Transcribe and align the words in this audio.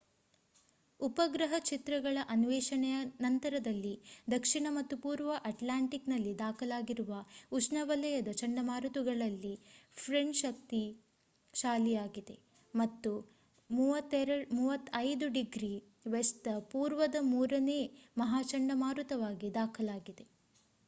ಉಪಗ್ರಹ 0.99 1.53
ಚಿತ್ರಗಳ 1.63 2.17
ಅನ್ವೇಷಣೆಯ 2.29 2.95
ನಂತರದಲ್ಲಿ 3.21 4.01
ದಕ್ಷಿಣ 4.31 4.67
ಮತ್ತು 4.69 4.97
ಪೂರ್ವ 4.97 5.31
ಅಟ್ಲಾಂಟಿಕ್ 5.45 6.09
ನಲ್ಲಿ 6.09 6.39
ದಾಖಲಾಗಿರುವ 6.39 7.25
ಉಷ್ಣವಲಯದ 7.51 8.27
ಚಂಡಮಾರುತಗಳಲ್ಲಿ 8.31 9.59
ಫ್ರೆಡ್ 9.97 10.35
ಶಕ್ತಿಶಾಲಿಯಾಗಿದೆ 10.35 12.39
ಮತ್ತು 12.73 13.31
35°w 13.69 15.81
ದ 16.45 16.61
ಪೂರ್ವದ 16.71 17.15
ಮೂರನೇ 17.29 17.97
ಮಹಾ 18.17 18.43
ಚಂಡಮಾರುತವಾಗಿ 18.43 19.55
ದಾಖಲಾಗಿದೆ 19.55 20.23